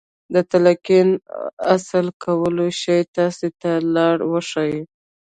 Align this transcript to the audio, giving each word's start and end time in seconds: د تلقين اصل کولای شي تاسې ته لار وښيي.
د 0.33 0.35
تلقين 0.51 1.09
اصل 1.75 2.05
کولای 2.23 2.71
شي 2.81 2.99
تاسې 3.15 3.47
ته 3.61 3.71
لار 3.95 4.17
وښيي. 4.31 4.79